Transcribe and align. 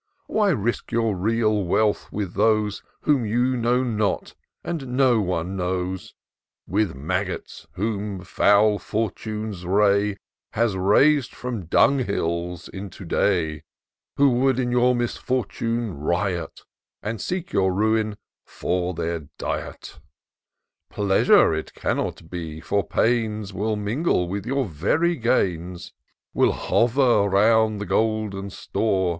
Why 0.25 0.49
risk 0.49 0.91
your 0.91 1.15
real 1.15 1.63
wealth 1.63 2.11
with 2.11 2.33
those 2.33 2.81
Whom 3.01 3.23
you 3.23 3.55
know 3.55 3.83
not, 3.83 4.33
and 4.63 4.97
no 4.97 5.19
one 5.21 5.55
knows; 5.55 6.15
With 6.67 6.95
maggots, 6.95 7.67
whom 7.73 8.21
foul 8.23 8.79
Fortune's 8.79 9.63
ray 9.63 10.17
Has 10.53 10.75
rais'd 10.75 11.35
from 11.35 11.67
dunghills 11.67 12.67
into 12.67 13.05
day; 13.05 13.61
Who 14.17 14.29
would 14.31 14.57
in 14.57 14.71
your 14.71 14.95
misfortime 14.95 15.93
riot, 15.99 16.61
And 17.03 17.21
seek 17.21 17.53
your 17.53 17.71
ruin 17.71 18.17
for 18.43 18.95
their 18.95 19.27
diet? 19.37 19.99
190 20.95 20.95
TOUR 20.95 20.95
OF 20.95 20.95
DOCTOR 20.95 20.95
SYNTAX 20.95 20.95
Pleasure 20.95 21.53
it 21.53 21.73
cannot 22.19 22.29
be; 22.31 22.59
for 22.59 22.83
pains 22.83 23.53
Will 23.53 23.75
mingle 23.75 24.27
with 24.27 24.47
your 24.47 24.65
very 24.65 25.15
gains— 25.15 25.93
Will 26.33 26.53
hover 26.53 27.27
round 27.29 27.79
the 27.79 27.85
golden 27.85 28.49
store. 28.49 29.01